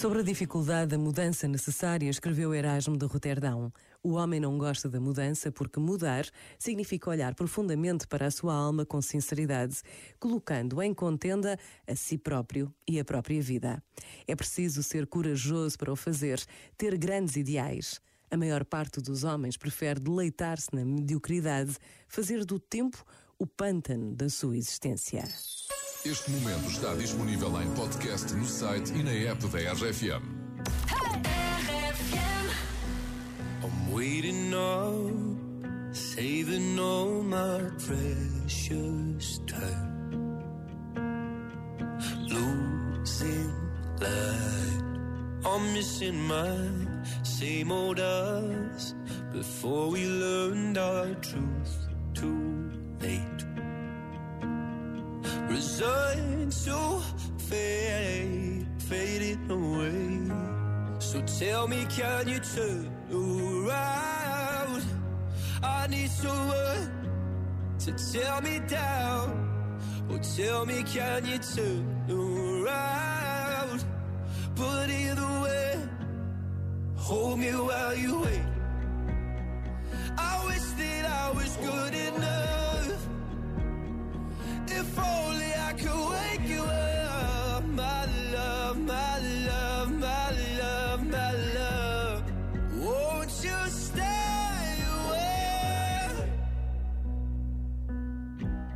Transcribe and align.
Sobre 0.00 0.20
a 0.20 0.22
dificuldade 0.22 0.92
da 0.92 0.98
mudança 0.98 1.46
necessária, 1.46 2.08
escreveu 2.08 2.54
Erasmo 2.54 2.96
de 2.96 3.04
Roterdão. 3.04 3.70
O 4.02 4.12
homem 4.12 4.40
não 4.40 4.56
gosta 4.56 4.88
da 4.88 4.98
mudança 4.98 5.52
porque 5.52 5.78
mudar 5.78 6.24
significa 6.58 7.10
olhar 7.10 7.34
profundamente 7.34 8.06
para 8.06 8.24
a 8.26 8.30
sua 8.30 8.54
alma 8.54 8.86
com 8.86 9.02
sinceridade, 9.02 9.82
colocando 10.18 10.80
em 10.80 10.94
contenda 10.94 11.58
a 11.86 11.94
si 11.94 12.16
próprio 12.16 12.74
e 12.88 12.98
a 12.98 13.04
própria 13.04 13.42
vida. 13.42 13.82
É 14.26 14.34
preciso 14.34 14.82
ser 14.82 15.06
corajoso 15.06 15.76
para 15.76 15.92
o 15.92 15.96
fazer, 15.96 16.42
ter 16.78 16.96
grandes 16.96 17.36
ideais. 17.36 18.00
A 18.30 18.38
maior 18.38 18.64
parte 18.64 19.02
dos 19.02 19.22
homens 19.22 19.58
prefere 19.58 20.00
deleitar-se 20.00 20.74
na 20.74 20.82
mediocridade, 20.82 21.76
fazer 22.08 22.46
do 22.46 22.58
tempo 22.58 23.04
o 23.38 23.46
pântano 23.46 24.14
da 24.14 24.30
sua 24.30 24.56
existência. 24.56 25.24
Este 26.02 26.30
momento 26.30 26.66
está 26.70 26.94
disponível 26.94 27.60
em 27.60 27.70
podcast 27.74 28.32
no 28.32 28.46
site 28.46 28.90
e 28.94 29.02
na 29.02 29.30
app 29.30 29.46
da 29.48 29.58
RFM. 29.74 30.22
I'm 33.62 33.92
waiting 33.92 34.54
up, 34.54 35.94
saving 35.94 36.78
all 36.80 37.22
my 37.22 37.70
precious 37.76 39.40
time. 39.46 40.40
Losing 42.26 43.52
light, 44.00 44.82
I'm 45.44 45.74
missing 45.74 46.18
my 46.26 47.24
same 47.24 47.70
old 47.70 48.00
us 48.00 48.94
before 49.34 49.90
we 49.90 50.06
learned 50.06 50.78
our 50.78 51.14
truth 51.16 51.89
So 61.10 61.20
tell 61.22 61.66
me, 61.66 61.84
can 61.86 62.28
you 62.28 62.38
turn 62.38 62.88
around? 63.12 64.80
I 65.60 65.88
need 65.88 66.08
someone 66.08 66.88
to 67.80 67.92
tear 68.12 68.40
me 68.40 68.60
down. 68.68 69.26
Oh, 70.08 70.18
tell 70.36 70.64
me, 70.66 70.84
can 70.84 71.26
you 71.26 71.38
turn 71.38 71.84
around? 72.08 73.84
But 74.54 74.88
either 74.88 75.40
way, 75.42 75.78
hold 76.94 77.40
me 77.40 77.50
while 77.50 77.96
you 77.96 78.20
wait. 78.20 78.59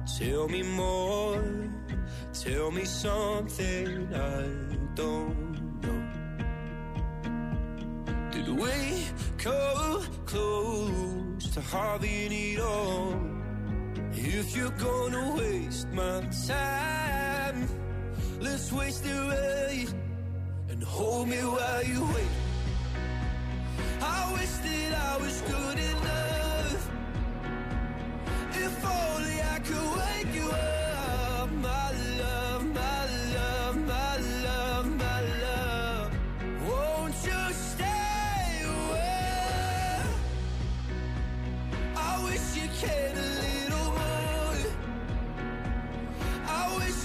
Tell 0.07 0.49
me 0.49 0.63
more, 0.63 1.43
tell 2.35 2.71
me 2.71 2.85
something 2.85 4.15
I 4.15 4.45
don't 4.95 5.81
know. 5.83 6.01
Did 8.31 8.49
we 8.51 9.07
come 9.39 10.05
close 10.27 11.51
to 11.55 11.61
having 11.63 12.33
it 12.33 12.61
all? 12.61 13.19
If 14.13 14.55
you're 14.55 14.71
gonna 14.73 15.37
waste 15.37 15.89
my 15.89 16.21
time, 16.47 17.67
let's 18.41 18.71
waste 18.73 19.07
it 19.07 19.11
right 19.11 19.89
and 20.69 20.83
hold 20.83 21.29
me 21.29 21.39
while 21.39 21.83
you 21.83 22.05
wait. 22.15 22.35
I 24.03 24.33
wish 24.35 24.51
that 24.51 24.93
I 24.93 25.17
was 25.17 25.41
good 25.41 25.79
enough. 25.79 26.34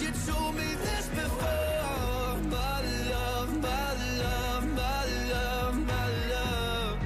You 0.02 0.12
told 0.26 0.56
me 0.56 0.76
this 0.86 1.08
before. 1.10 2.36
My 2.58 2.82
love, 3.12 3.62
my 3.62 3.94
love, 4.24 4.66
my 4.74 5.06
love, 5.32 5.76
my 5.94 6.08
love. 6.34 7.00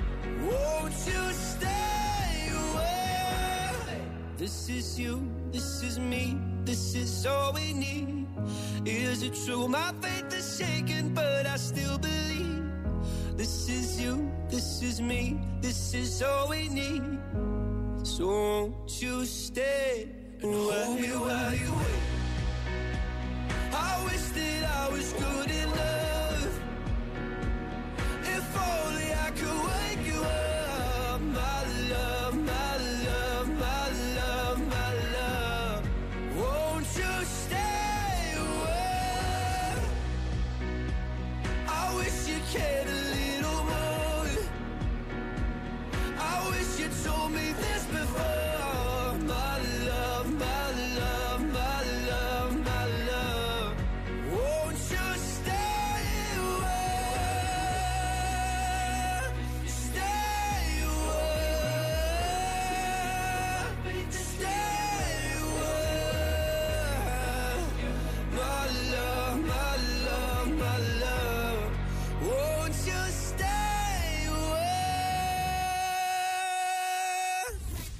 Won't 0.47 0.93
you 1.07 1.23
stay 1.33 2.49
away? 2.51 4.01
This 4.37 4.69
is 4.69 4.99
you, 4.99 5.27
this 5.51 5.81
is 5.81 5.97
me, 5.97 6.37
this 6.65 6.93
is 6.93 7.25
all 7.25 7.53
we 7.53 7.73
need. 7.73 8.27
Is 8.85 9.23
it 9.23 9.33
true? 9.45 9.67
My 9.67 9.91
faith 10.01 10.33
is 10.33 10.57
shaken, 10.59 11.13
but 11.13 11.47
I 11.47 11.57
still 11.57 11.97
believe. 11.97 12.63
This 13.35 13.69
is 13.69 13.99
you, 14.01 14.31
this 14.49 14.83
is 14.83 15.01
me, 15.01 15.39
this 15.61 15.93
is 15.93 16.21
all 16.21 16.49
we 16.49 16.69
need. 16.69 17.03
So 18.03 18.27
won't 18.27 19.01
you 19.01 19.25
stay 19.25 20.09
and 20.41 20.53
hold 20.53 20.99
me 20.99 21.07
while 21.07 21.55
you 21.55 21.73
wait? 21.73 21.92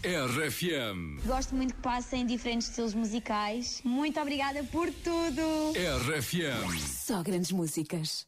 RFM. 0.04 1.26
Gosto 1.26 1.56
muito 1.56 1.74
que 1.76 1.82
passem 1.82 2.26
diferentes 2.26 2.68
estilos 2.68 2.94
musicais. 2.94 3.80
Muito 3.86 4.20
obrigada 4.20 4.62
por 4.66 4.92
tudo! 4.92 5.74
RFM. 5.78 6.78
Só 6.86 7.24
grandes 7.24 7.54
músicas. 7.54 8.28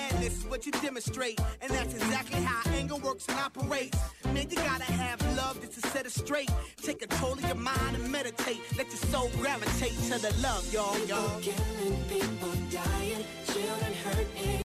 madness 0.00 0.38
is 0.38 0.46
what 0.46 0.66
you 0.66 0.72
demonstrate. 0.72 1.38
And 1.62 1.70
that's 1.70 1.94
exactly 1.94 2.40
how 2.40 2.70
anger 2.72 2.96
works 2.96 3.26
and 3.28 3.38
operates. 3.38 3.98
Man, 4.34 4.46
you 4.50 4.56
gotta 4.56 4.90
have 5.04 5.20
love 5.36 5.60
just 5.60 5.74
to 5.80 5.82
set 5.88 6.06
it 6.06 6.12
straight. 6.12 6.50
Take 6.82 7.00
control 7.00 7.34
of 7.34 7.44
your 7.46 7.60
mind 7.72 7.96
and 7.96 8.10
meditate. 8.10 8.60
Let 8.76 8.86
your 8.88 9.02
soul 9.12 9.30
gravitate 9.40 9.96
to 10.10 10.16
the 10.26 10.32
love, 10.42 10.64
y'all, 10.72 10.98
y'all. 11.06 11.40
People 11.40 11.52
Killing 11.54 12.04
people 12.14 12.54
dying, 12.70 13.24
children 13.46 13.92
hurt. 14.04 14.50